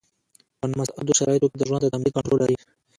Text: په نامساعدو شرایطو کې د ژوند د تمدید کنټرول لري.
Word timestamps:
په 0.59 0.65
نامساعدو 0.71 1.17
شرایطو 1.19 1.51
کې 1.51 1.57
د 1.57 1.63
ژوند 1.67 1.81
د 1.83 1.91
تمدید 1.93 2.13
کنټرول 2.15 2.37
لري. 2.41 2.57